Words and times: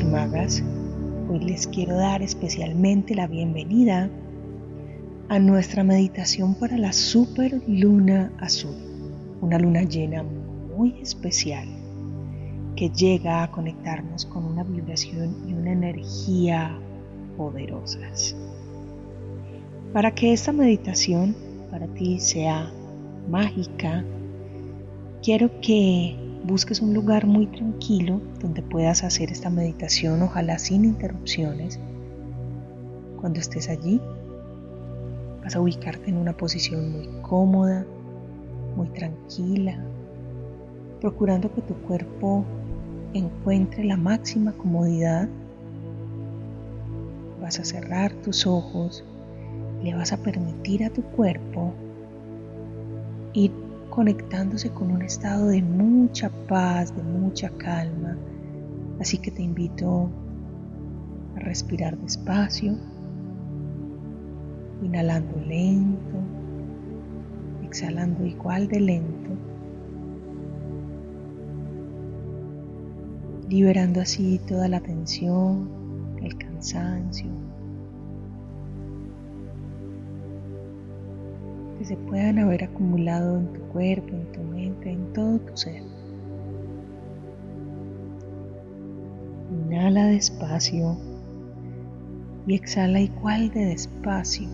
y 0.00 0.04
magas. 0.04 0.62
Hoy 1.28 1.40
les 1.40 1.66
quiero 1.66 1.94
dar 1.96 2.22
especialmente 2.22 3.14
la 3.14 3.26
bienvenida 3.26 4.08
a 5.28 5.38
nuestra 5.38 5.84
meditación 5.84 6.54
para 6.54 6.78
la 6.78 6.94
super 6.94 7.60
luna 7.66 8.32
azul, 8.38 8.74
una 9.42 9.58
luna 9.58 9.82
llena 9.82 10.22
muy 10.74 10.94
especial 11.02 11.68
que 12.74 12.88
llega 12.88 13.42
a 13.42 13.50
conectarnos 13.50 14.24
con 14.24 14.46
una 14.46 14.64
vibración 14.64 15.36
y 15.46 15.52
una 15.52 15.72
energía 15.72 16.74
poderosas. 17.36 18.34
Para 19.92 20.14
que 20.14 20.32
esta 20.32 20.52
meditación 20.52 21.36
para 21.70 21.86
ti 21.88 22.18
sea 22.18 22.72
mágica, 23.28 24.02
quiero 25.22 25.50
que 25.60 26.16
busques 26.44 26.80
un 26.80 26.92
lugar 26.92 27.26
muy 27.26 27.46
tranquilo 27.46 28.20
donde 28.40 28.62
puedas 28.62 29.04
hacer 29.04 29.30
esta 29.30 29.50
meditación, 29.50 30.22
ojalá 30.22 30.58
sin 30.58 30.84
interrupciones. 30.84 31.78
Cuando 33.20 33.38
estés 33.38 33.68
allí, 33.68 34.00
vas 35.42 35.54
a 35.54 35.60
ubicarte 35.60 36.10
en 36.10 36.16
una 36.16 36.32
posición 36.32 36.92
muy 36.92 37.08
cómoda, 37.22 37.86
muy 38.76 38.88
tranquila, 38.88 39.78
procurando 41.00 41.52
que 41.54 41.62
tu 41.62 41.74
cuerpo 41.74 42.44
encuentre 43.14 43.84
la 43.84 43.96
máxima 43.96 44.52
comodidad. 44.52 45.28
Vas 47.40 47.60
a 47.60 47.64
cerrar 47.64 48.12
tus 48.14 48.46
ojos, 48.46 49.04
le 49.82 49.94
vas 49.94 50.12
a 50.12 50.16
permitir 50.16 50.84
a 50.84 50.90
tu 50.90 51.02
cuerpo 51.02 51.72
ir 53.34 53.52
conectándose 53.92 54.70
con 54.70 54.90
un 54.90 55.02
estado 55.02 55.48
de 55.48 55.60
mucha 55.60 56.30
paz, 56.48 56.96
de 56.96 57.02
mucha 57.02 57.50
calma. 57.50 58.16
Así 58.98 59.18
que 59.18 59.30
te 59.30 59.42
invito 59.42 60.08
a 61.36 61.40
respirar 61.40 61.98
despacio, 61.98 62.74
inhalando 64.82 65.38
lento, 65.46 66.16
exhalando 67.62 68.24
igual 68.24 68.66
de 68.66 68.80
lento, 68.80 69.30
liberando 73.50 74.00
así 74.00 74.40
toda 74.48 74.68
la 74.68 74.80
tensión, 74.80 75.68
el 76.22 76.34
cansancio, 76.38 77.28
que 81.82 81.88
se 81.88 81.96
puedan 81.96 82.38
haber 82.38 82.62
acumulado 82.62 83.38
en 83.40 83.52
tu 83.52 83.60
cuerpo, 83.72 84.14
en 84.14 84.30
tu 84.30 84.40
mente, 84.44 84.92
en 84.92 85.12
todo 85.12 85.40
tu 85.40 85.56
ser. 85.56 85.82
Inhala 89.50 90.06
despacio 90.06 90.96
y 92.46 92.54
exhala 92.54 93.00
igual 93.00 93.50
de 93.50 93.64
despacio. 93.64 94.48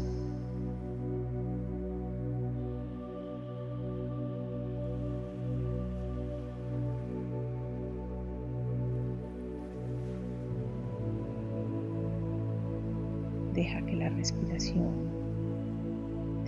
Deja 13.52 13.84
que 13.84 13.96
la 13.96 14.08
respiración 14.08 15.17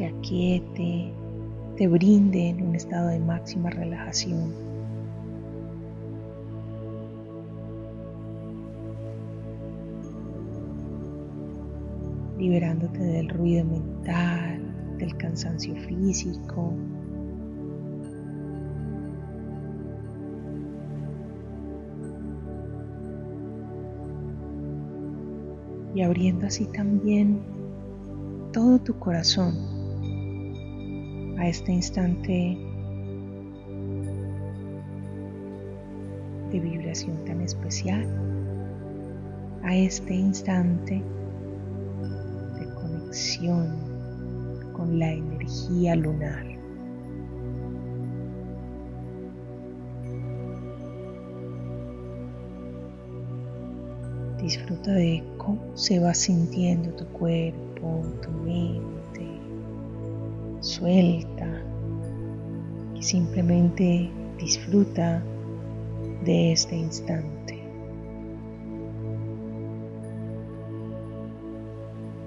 te 0.00 0.06
aquiete, 0.06 1.12
te 1.76 1.86
brinde 1.86 2.48
en 2.48 2.62
un 2.68 2.74
estado 2.74 3.08
de 3.08 3.18
máxima 3.18 3.68
relajación. 3.68 4.70
liberándote 12.38 12.98
del 13.00 13.28
ruido 13.28 13.66
mental, 13.66 14.96
del 14.96 15.14
cansancio 15.18 15.76
físico. 15.76 16.72
Y 25.94 26.00
abriendo 26.00 26.46
así 26.46 26.64
también 26.72 27.42
todo 28.54 28.78
tu 28.78 28.98
corazón 28.98 29.79
a 31.40 31.48
este 31.48 31.72
instante 31.72 32.58
de 36.52 36.60
vibración 36.60 37.24
tan 37.24 37.40
especial, 37.40 38.06
a 39.62 39.74
este 39.74 40.14
instante 40.14 41.02
de 42.58 42.74
conexión 42.74 43.70
con 44.74 44.98
la 44.98 45.12
energía 45.12 45.96
lunar. 45.96 46.44
Disfruta 54.42 54.92
de 54.92 55.24
cómo 55.38 55.74
se 55.74 56.00
va 56.00 56.12
sintiendo 56.12 56.90
tu 56.96 57.06
cuerpo, 57.06 58.04
tu 58.20 58.30
mente, 58.30 58.99
suelta 60.60 61.46
y 62.94 63.02
simplemente 63.02 64.10
disfruta 64.38 65.22
de 66.24 66.52
este 66.52 66.76
instante. 66.76 67.62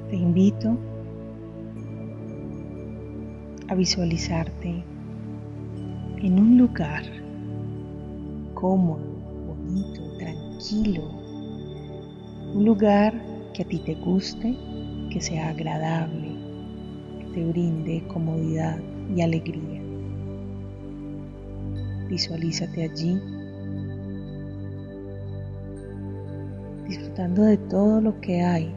Te 0.09 0.15
invito 0.15 0.77
a 3.67 3.75
visualizarte 3.75 4.83
en 6.17 6.39
un 6.39 6.57
lugar 6.57 7.03
cómodo, 8.53 9.05
bonito, 9.47 10.01
tranquilo, 10.17 11.03
un 12.53 12.65
lugar 12.65 13.13
que 13.53 13.63
a 13.63 13.65
ti 13.65 13.79
te 13.79 13.95
guste, 13.95 14.55
que 15.11 15.19
sea 15.19 15.49
agradable 15.49 16.22
te 17.33 17.43
brinde 17.43 18.03
comodidad 18.07 18.77
y 19.15 19.21
alegría. 19.21 19.81
Visualízate 22.09 22.83
allí, 22.83 23.19
disfrutando 26.87 27.43
de 27.43 27.57
todo 27.57 28.01
lo 28.01 28.19
que 28.21 28.41
hay 28.41 28.71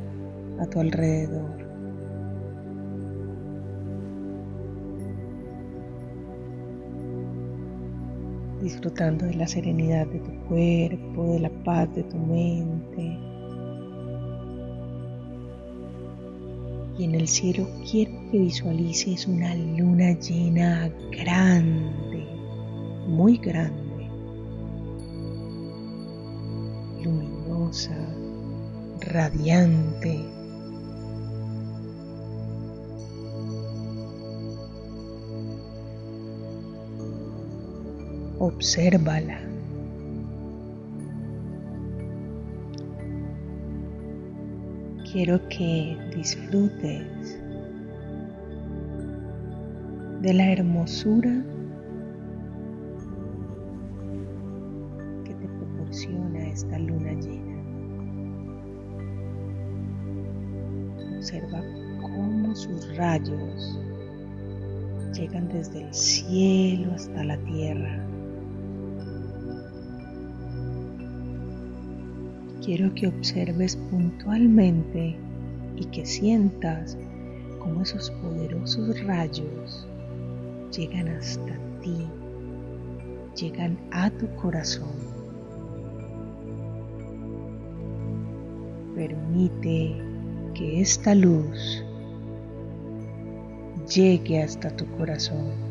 a 0.58 0.66
tu 0.66 0.80
alrededor. 0.80 1.56
Disfrutando 8.62 9.26
de 9.26 9.34
la 9.34 9.46
serenidad 9.46 10.06
de 10.06 10.18
tu 10.20 10.32
cuerpo, 10.48 11.32
de 11.32 11.40
la 11.40 11.50
paz 11.62 11.94
de 11.94 12.02
tu 12.04 12.16
mente, 12.16 13.35
y 16.98 17.04
en 17.04 17.14
el 17.14 17.28
cielo 17.28 17.68
quiero 17.90 18.12
que 18.30 18.38
visualices 18.38 19.26
una 19.26 19.54
luna 19.54 20.12
llena 20.18 20.90
grande, 21.10 22.26
muy 23.06 23.36
grande, 23.36 24.08
luminosa, 27.02 27.96
radiante. 29.00 30.24
Obsérvala. 38.38 39.55
Quiero 45.16 45.40
que 45.48 45.96
disfrutes 46.14 47.40
de 50.20 50.34
la 50.34 50.52
hermosura 50.52 51.42
que 55.24 55.32
te 55.32 55.48
proporciona 55.48 56.48
esta 56.48 56.78
luna 56.78 57.14
llena. 57.14 57.62
Observa 61.16 61.62
cómo 62.02 62.54
sus 62.54 62.94
rayos 62.98 63.80
llegan 65.14 65.48
desde 65.48 65.86
el 65.86 65.94
cielo 65.94 66.92
hasta 66.92 67.24
la 67.24 67.38
tierra 67.38 68.06
quiero 72.66 72.92
que 72.96 73.06
observes 73.06 73.76
puntualmente 73.76 75.16
y 75.76 75.84
que 75.86 76.04
sientas 76.04 76.98
cómo 77.60 77.82
esos 77.82 78.10
poderosos 78.10 79.00
rayos 79.04 79.86
llegan 80.76 81.06
hasta 81.06 81.52
ti, 81.80 81.96
llegan 83.40 83.78
a 83.92 84.10
tu 84.10 84.26
corazón. 84.34 84.96
Permite 88.96 89.96
que 90.54 90.80
esta 90.80 91.14
luz 91.14 91.84
llegue 93.94 94.42
hasta 94.42 94.70
tu 94.70 94.86
corazón. 94.96 95.65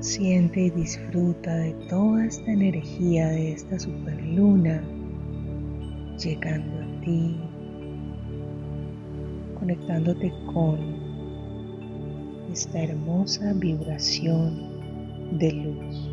Siente 0.00 0.60
y 0.60 0.70
disfruta 0.70 1.56
de 1.56 1.72
toda 1.88 2.24
esta 2.24 2.52
energía 2.52 3.26
de 3.30 3.52
esta 3.52 3.80
superluna 3.80 4.80
llegando 6.16 6.78
a 6.80 7.00
ti, 7.00 7.36
conectándote 9.58 10.32
con 10.52 10.78
esta 12.52 12.80
hermosa 12.80 13.52
vibración 13.54 15.38
de 15.38 15.52
luz. 15.52 16.10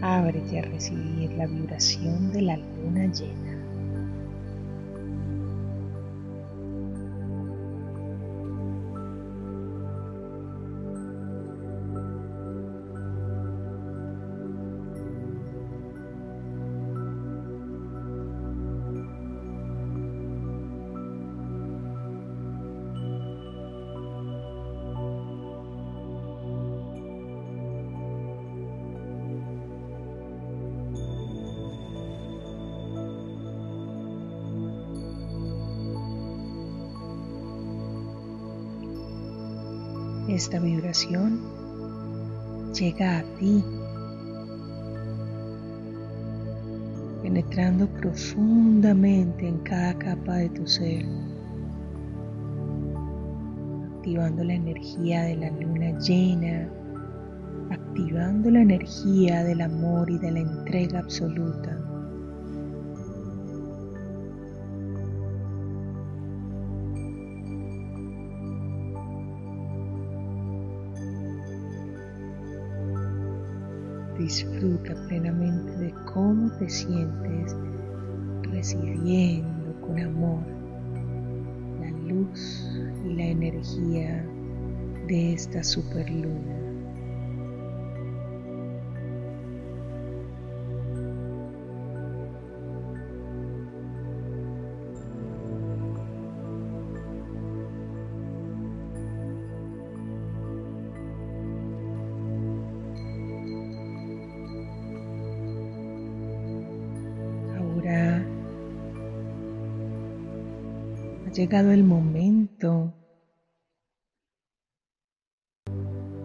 Ábrete 0.00 0.60
a 0.60 0.62
recibir 0.62 1.30
la 1.32 1.46
vibración 1.46 2.32
de 2.32 2.40
la 2.40 2.56
luna 2.56 3.12
llena. 3.12 3.51
Esta 40.32 40.58
vibración 40.58 41.42
llega 42.72 43.18
a 43.18 43.22
ti, 43.38 43.62
penetrando 47.20 47.86
profundamente 47.86 49.46
en 49.46 49.58
cada 49.58 49.92
capa 49.98 50.36
de 50.36 50.48
tu 50.48 50.66
ser, 50.66 51.04
activando 53.94 54.42
la 54.42 54.54
energía 54.54 55.24
de 55.24 55.36
la 55.36 55.50
luna 55.50 55.98
llena, 55.98 56.66
activando 57.70 58.50
la 58.50 58.62
energía 58.62 59.44
del 59.44 59.60
amor 59.60 60.10
y 60.10 60.16
de 60.16 60.30
la 60.30 60.40
entrega 60.40 61.00
absoluta. 61.00 61.78
Disfruta 74.22 74.94
plenamente 75.08 75.72
de 75.78 75.92
cómo 76.14 76.48
te 76.58 76.70
sientes 76.70 77.56
recibiendo 78.42 79.74
con 79.80 79.98
amor 79.98 80.44
la 81.80 81.90
luz 81.90 82.70
y 83.04 83.14
la 83.14 83.24
energía 83.24 84.24
de 85.08 85.32
esta 85.32 85.64
superluna. 85.64 86.61
Llegado 111.32 111.70
el 111.72 111.82
momento 111.82 112.92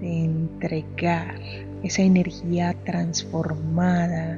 de 0.02 0.26
entregar 0.26 1.40
esa 1.82 2.02
energía 2.02 2.76
transformada, 2.84 4.38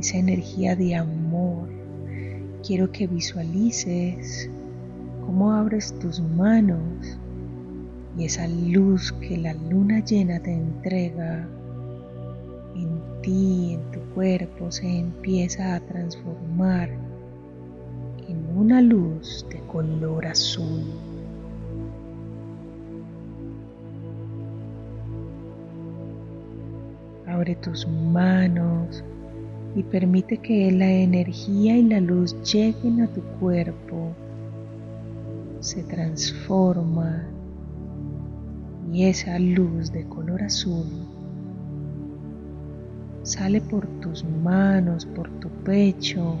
esa 0.00 0.16
energía 0.16 0.76
de 0.76 0.94
amor. 0.94 1.68
Quiero 2.66 2.90
que 2.90 3.06
visualices 3.06 4.48
cómo 5.26 5.52
abres 5.52 5.98
tus 5.98 6.20
manos 6.20 7.18
y 8.16 8.24
esa 8.24 8.48
luz 8.48 9.12
que 9.12 9.36
la 9.36 9.52
luna 9.52 10.02
llena 10.02 10.40
te 10.40 10.54
entrega 10.54 11.46
en 12.74 13.20
ti, 13.20 13.74
en 13.74 13.90
tu 13.90 14.00
cuerpo, 14.14 14.72
se 14.72 15.00
empieza 15.00 15.74
a 15.74 15.80
transformar 15.80 17.11
una 18.62 18.80
luz 18.80 19.44
de 19.50 19.58
color 19.66 20.24
azul. 20.24 20.84
Abre 27.26 27.56
tus 27.56 27.88
manos 27.88 29.02
y 29.74 29.82
permite 29.82 30.36
que 30.38 30.70
la 30.70 30.88
energía 30.88 31.76
y 31.76 31.82
la 31.82 31.98
luz 31.98 32.40
lleguen 32.52 33.00
a 33.00 33.08
tu 33.08 33.20
cuerpo, 33.40 34.12
se 35.58 35.82
transforma 35.82 37.24
y 38.92 39.06
esa 39.06 39.40
luz 39.40 39.90
de 39.90 40.04
color 40.04 40.40
azul 40.44 40.86
sale 43.24 43.60
por 43.60 43.88
tus 44.00 44.24
manos, 44.24 45.04
por 45.06 45.28
tu 45.40 45.48
pecho, 45.64 46.36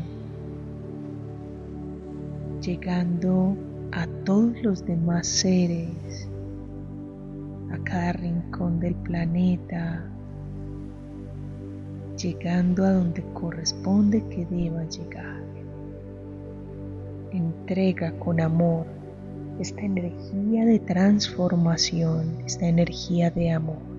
llegando 2.62 3.56
a 3.90 4.06
todos 4.24 4.62
los 4.62 4.86
demás 4.86 5.26
seres, 5.26 6.28
a 7.72 7.78
cada 7.82 8.12
rincón 8.12 8.78
del 8.78 8.94
planeta, 8.94 10.04
llegando 12.16 12.84
a 12.84 12.92
donde 12.92 13.22
corresponde 13.34 14.22
que 14.28 14.46
deba 14.46 14.84
llegar. 14.84 15.42
Entrega 17.32 18.12
con 18.20 18.40
amor 18.40 18.86
esta 19.58 19.80
energía 19.80 20.64
de 20.64 20.78
transformación, 20.78 22.38
esta 22.46 22.66
energía 22.66 23.30
de 23.30 23.50
amor. 23.50 23.91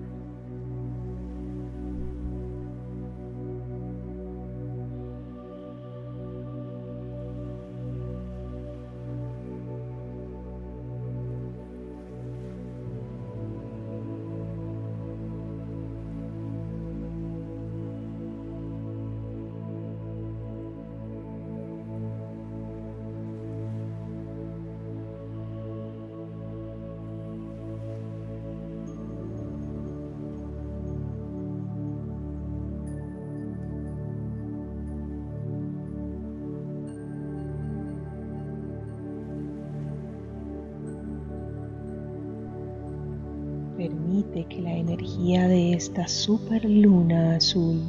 Permite 44.34 44.56
que 44.56 44.62
la 44.62 44.72
energía 44.72 45.46
de 45.46 45.74
esta 45.74 46.08
super 46.08 46.64
luna 46.64 47.36
azul 47.36 47.82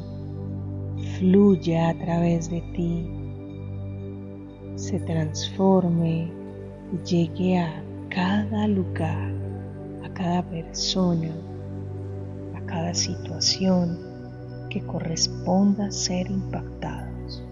fluya 1.18 1.90
a 1.90 1.98
través 1.98 2.52
de 2.52 2.62
ti, 2.76 3.10
se 4.76 5.00
transforme 5.00 6.32
y 6.94 6.98
llegue 7.04 7.58
a 7.58 7.84
cada 8.10 8.68
lugar, 8.68 9.34
a 10.04 10.14
cada 10.14 10.44
persona, 10.44 11.34
a 12.56 12.62
cada 12.68 12.94
situación 12.94 13.98
que 14.70 14.82
corresponda 14.82 15.90
ser 15.90 16.30
impactados. 16.30 17.44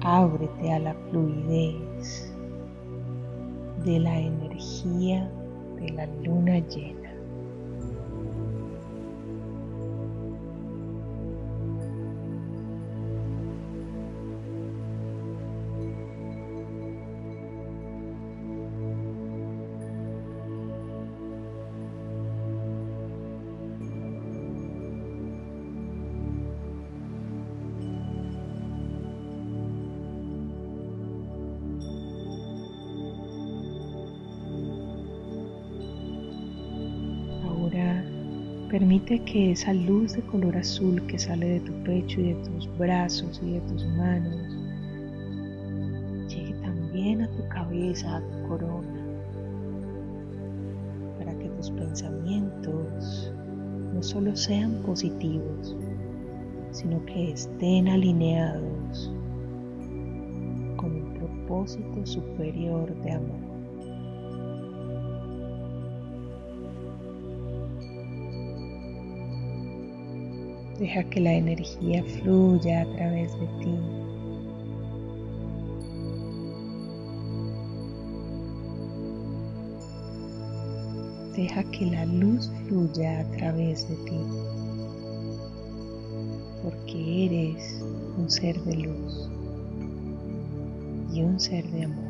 Ábrete 0.00 0.72
a 0.72 0.78
la 0.78 0.94
fluidez 1.10 2.27
de 3.84 3.98
la 4.00 4.18
energía 4.18 5.30
de 5.80 5.90
la 5.90 6.06
luna 6.24 6.58
llena. 6.68 6.97
Permite 38.78 39.18
que 39.24 39.50
esa 39.50 39.74
luz 39.74 40.12
de 40.12 40.22
color 40.22 40.56
azul 40.56 41.04
que 41.08 41.18
sale 41.18 41.48
de 41.48 41.60
tu 41.62 41.72
pecho 41.82 42.20
y 42.20 42.32
de 42.32 42.34
tus 42.44 42.78
brazos 42.78 43.40
y 43.42 43.54
de 43.54 43.60
tus 43.62 43.84
manos 43.96 44.36
llegue 46.28 46.54
también 46.62 47.22
a 47.22 47.28
tu 47.28 47.48
cabeza, 47.48 48.18
a 48.18 48.20
tu 48.20 48.48
corona, 48.48 49.04
para 51.18 51.36
que 51.40 51.48
tus 51.48 51.72
pensamientos 51.72 53.32
no 53.92 54.00
solo 54.00 54.36
sean 54.36 54.80
positivos, 54.86 55.74
sino 56.70 57.04
que 57.04 57.32
estén 57.32 57.88
alineados 57.88 59.12
con 60.76 61.02
un 61.02 61.14
propósito 61.14 62.06
superior 62.06 62.94
de 63.02 63.10
amor. 63.10 63.47
Deja 70.78 71.02
que 71.10 71.20
la 71.20 71.32
energía 71.32 72.04
fluya 72.04 72.82
a 72.82 72.86
través 72.94 73.32
de 73.40 73.46
ti. 73.58 73.74
Deja 81.36 81.64
que 81.72 81.86
la 81.86 82.06
luz 82.06 82.48
fluya 82.66 83.20
a 83.20 83.30
través 83.32 83.88
de 83.88 83.96
ti. 83.96 84.20
Porque 86.62 87.26
eres 87.26 87.82
un 88.16 88.30
ser 88.30 88.62
de 88.62 88.76
luz 88.76 89.28
y 91.12 91.22
un 91.22 91.40
ser 91.40 91.68
de 91.72 91.84
amor. 91.86 92.07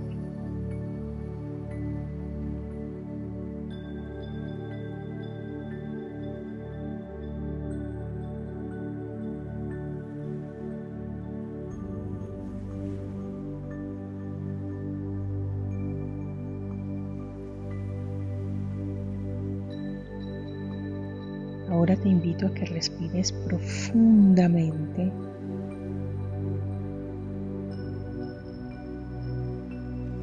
Te 22.03 22.09
invito 22.09 22.47
a 22.47 22.55
que 22.55 22.65
respires 22.67 23.33
profundamente. 23.33 25.13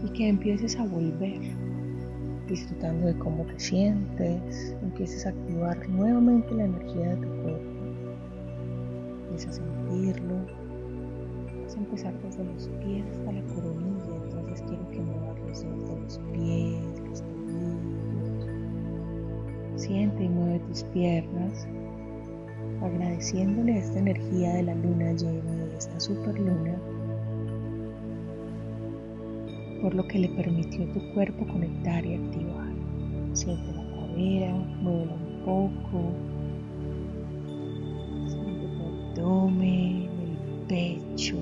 Y 0.04 0.10
que 0.10 0.30
empieces 0.30 0.78
a 0.78 0.86
volver, 0.86 1.42
disfrutando 2.48 3.08
de 3.08 3.18
cómo 3.18 3.44
te 3.46 3.60
sientes, 3.60 4.76
empieces 4.82 5.26
a 5.26 5.30
activar 5.30 5.90
nuevamente 5.90 6.54
la 6.54 6.66
energía 6.66 7.10
de 7.10 7.16
tu 7.16 7.28
cuerpo, 7.42 7.72
empieza 9.24 9.50
a 9.50 9.54
sentirlo, 9.54 10.36
vas 11.64 11.76
a 11.76 11.80
empezar 11.80 12.14
desde 12.22 12.44
los 12.44 12.68
pies 12.84 13.06
hasta 13.12 13.32
la 13.32 13.42
coronilla, 13.54 14.16
entonces 14.26 14.64
quiero 14.68 14.90
que 14.92 15.00
muevas 15.00 15.40
los 15.40 15.62
dedos 15.64 15.90
de 15.90 16.00
los 16.00 16.20
pies, 16.34 16.95
Siente 19.76 20.24
y 20.24 20.30
mueve 20.30 20.60
tus 20.68 20.84
piernas, 20.86 21.68
agradeciéndole 22.82 23.78
esta 23.78 24.00
energía 24.00 24.54
de 24.54 24.64
la 24.64 24.76
luna 24.76 25.12
llena, 25.14 25.52
de 25.52 25.78
esta 25.78 26.00
superluna, 26.00 26.76
por 29.82 29.94
lo 29.94 30.08
que 30.08 30.20
le 30.20 30.30
permitió 30.30 30.86
tu 30.94 31.14
cuerpo 31.14 31.46
conectar 31.48 32.06
y 32.06 32.16
activar. 32.16 32.70
Siente 33.34 33.74
la 33.74 33.84
cadera, 33.84 34.54
muévela 34.82 35.14
un 35.14 35.42
poco, 35.44 36.14
siente 38.28 38.68
tu 38.78 39.20
abdomen, 39.20 40.10
el 40.22 40.38
pecho, 40.70 41.36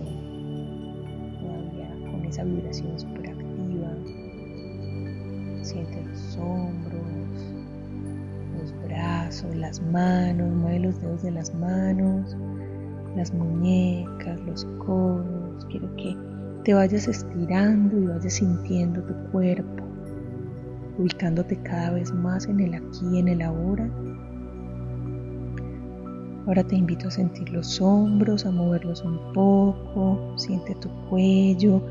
todavía 1.39 2.11
con 2.11 2.25
esa 2.25 2.43
vibración 2.43 2.99
super 2.99 3.29
activa. 3.29 3.95
Siente 5.61 6.03
los 6.03 6.37
hombros 6.37 6.92
brazos, 9.33 9.55
las 9.55 9.81
manos, 9.81 10.53
mueve 10.53 10.79
los 10.79 11.01
dedos 11.01 11.23
de 11.23 11.31
las 11.31 11.53
manos, 11.55 12.35
las 13.15 13.33
muñecas, 13.33 14.39
los 14.41 14.65
codos. 14.85 15.65
Quiero 15.69 15.93
que 15.95 16.15
te 16.63 16.73
vayas 16.73 17.07
estirando 17.07 17.97
y 17.97 18.05
vayas 18.05 18.33
sintiendo 18.33 19.01
tu 19.01 19.13
cuerpo, 19.31 19.83
ubicándote 20.97 21.57
cada 21.63 21.91
vez 21.91 22.13
más 22.13 22.45
en 22.45 22.59
el 22.59 22.75
aquí 22.75 23.17
en 23.17 23.27
el 23.27 23.41
ahora. 23.41 23.89
Ahora 26.45 26.63
te 26.63 26.75
invito 26.75 27.07
a 27.07 27.11
sentir 27.11 27.49
los 27.51 27.81
hombros, 27.81 28.45
a 28.45 28.51
moverlos 28.51 29.01
un 29.03 29.33
poco, 29.33 30.37
siente 30.37 30.75
tu 30.75 30.89
cuello 31.09 31.81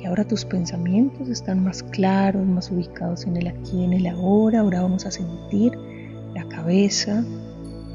y 0.00 0.04
ahora 0.06 0.24
tus 0.24 0.44
pensamientos 0.44 1.28
están 1.28 1.62
más 1.62 1.84
claros, 1.84 2.44
más 2.44 2.70
ubicados 2.72 3.24
en 3.26 3.36
el 3.36 3.46
aquí 3.46 3.84
en 3.84 3.92
el 3.92 4.08
ahora. 4.08 4.60
Ahora 4.60 4.82
vamos 4.82 5.06
a 5.06 5.12
sentir 5.12 5.72
la 6.34 6.48
cabeza, 6.48 7.24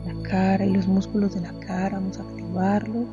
la 0.06 0.22
cara 0.24 0.66
y 0.66 0.72
los 0.72 0.88
músculos 0.88 1.36
de 1.36 1.42
la 1.42 1.54
cara, 1.60 1.98
vamos 2.00 2.20
a 2.20 2.24
activarlo. 2.24 3.06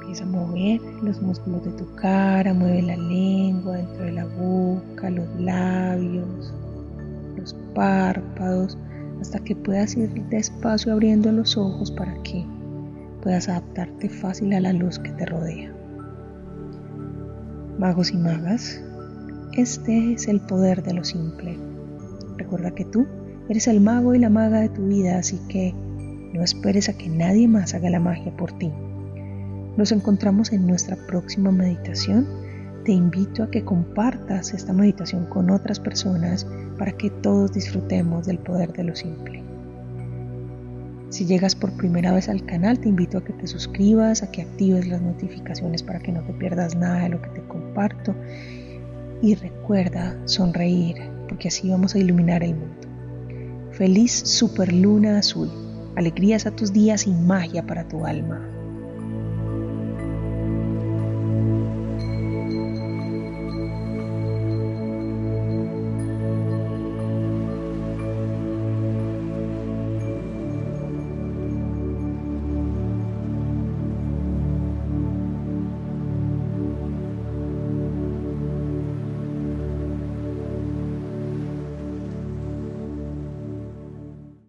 Empieza 0.00 0.24
a 0.24 0.26
mover 0.26 0.80
los 1.02 1.20
músculos 1.20 1.64
de 1.64 1.72
tu 1.72 1.94
cara, 1.96 2.52
mueve 2.54 2.82
la 2.82 2.96
lengua 2.96 3.76
dentro 3.76 4.04
de 4.04 4.12
la 4.12 4.26
boca, 4.26 5.10
los 5.10 5.28
labios, 5.40 6.54
los 7.36 7.54
párpados, 7.74 8.78
hasta 9.20 9.38
que 9.40 9.56
puedas 9.56 9.96
ir 9.96 10.10
despacio 10.28 10.92
abriendo 10.92 11.32
los 11.32 11.56
ojos 11.56 11.90
para 11.90 12.14
que 12.22 12.44
puedas 13.22 13.48
adaptarte 13.48 14.08
fácil 14.08 14.52
a 14.52 14.60
la 14.60 14.72
luz 14.72 14.98
que 14.98 15.10
te 15.10 15.26
rodea. 15.26 15.72
Magos 17.78 18.10
y 18.12 18.16
magas, 18.16 18.80
este 19.52 20.12
es 20.12 20.28
el 20.28 20.40
poder 20.40 20.82
de 20.82 20.94
lo 20.94 21.04
simple. 21.04 21.65
Recuerda 22.36 22.70
que 22.72 22.84
tú 22.84 23.06
eres 23.48 23.68
el 23.68 23.80
mago 23.80 24.14
y 24.14 24.18
la 24.18 24.30
maga 24.30 24.60
de 24.60 24.68
tu 24.68 24.86
vida, 24.86 25.18
así 25.18 25.38
que 25.48 25.74
no 26.32 26.42
esperes 26.42 26.88
a 26.88 26.96
que 26.96 27.08
nadie 27.08 27.48
más 27.48 27.74
haga 27.74 27.90
la 27.90 28.00
magia 28.00 28.36
por 28.36 28.52
ti. 28.52 28.72
Nos 29.76 29.92
encontramos 29.92 30.52
en 30.52 30.66
nuestra 30.66 30.96
próxima 31.06 31.50
meditación. 31.50 32.26
Te 32.84 32.92
invito 32.92 33.42
a 33.42 33.50
que 33.50 33.64
compartas 33.64 34.54
esta 34.54 34.72
meditación 34.72 35.26
con 35.26 35.50
otras 35.50 35.80
personas 35.80 36.46
para 36.78 36.92
que 36.92 37.10
todos 37.10 37.52
disfrutemos 37.52 38.26
del 38.26 38.38
poder 38.38 38.72
de 38.72 38.84
lo 38.84 38.94
simple. 38.96 39.42
Si 41.08 41.24
llegas 41.24 41.54
por 41.54 41.72
primera 41.76 42.12
vez 42.12 42.28
al 42.28 42.44
canal, 42.44 42.78
te 42.78 42.88
invito 42.88 43.18
a 43.18 43.24
que 43.24 43.32
te 43.32 43.46
suscribas, 43.46 44.22
a 44.22 44.30
que 44.30 44.42
actives 44.42 44.88
las 44.88 45.00
notificaciones 45.00 45.82
para 45.82 46.00
que 46.00 46.12
no 46.12 46.20
te 46.22 46.32
pierdas 46.32 46.74
nada 46.74 47.04
de 47.04 47.08
lo 47.10 47.22
que 47.22 47.28
te 47.30 47.42
comparto. 47.42 48.14
Y 49.22 49.34
recuerda 49.34 50.16
sonreír, 50.26 50.96
porque 51.28 51.48
así 51.48 51.68
vamos 51.68 51.94
a 51.94 51.98
iluminar 51.98 52.42
el 52.42 52.54
mundo. 52.54 52.88
Feliz 53.72 54.12
superluna 54.12 55.18
azul, 55.18 55.50
alegrías 55.96 56.46
a 56.46 56.50
tus 56.50 56.72
días 56.72 57.06
y 57.06 57.10
magia 57.10 57.66
para 57.66 57.86
tu 57.86 58.06
alma. 58.06 58.55